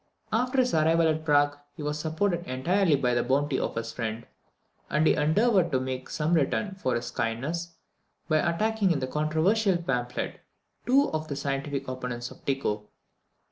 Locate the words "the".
3.13-3.21, 11.27-11.35